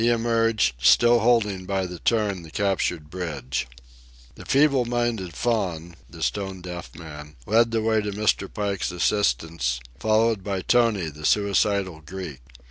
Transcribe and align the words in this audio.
He 0.03 0.09
emerged, 0.09 0.73
still 0.81 1.19
holding 1.19 1.67
by 1.67 1.85
the 1.85 1.99
turn 1.99 2.41
the 2.41 2.49
captured 2.49 3.11
bridge. 3.11 3.67
The 4.33 4.45
feeble 4.45 4.85
minded 4.85 5.35
faun 5.35 5.95
(the 6.09 6.23
stone 6.23 6.59
deaf 6.61 6.95
man) 6.95 7.35
led 7.45 7.69
the 7.69 7.83
way 7.83 8.01
to 8.01 8.09
Mr. 8.11 8.51
Pike's 8.51 8.89
assistance, 8.89 9.79
followed 9.99 10.43
by 10.43 10.63
Tony, 10.63 11.11
the 11.11 11.23
suicidal 11.23 12.01
Greek. 12.03 12.41